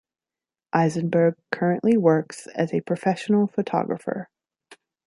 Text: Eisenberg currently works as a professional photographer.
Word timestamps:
Eisenberg 0.73 1.35
currently 1.51 1.95
works 1.95 2.47
as 2.55 2.73
a 2.73 2.81
professional 2.81 3.45
photographer. 3.45 4.31